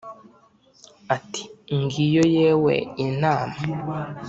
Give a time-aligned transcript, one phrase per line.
[1.15, 1.43] ati:
[1.81, 2.75] "Ngiyo yewe
[3.07, 3.57] inama!"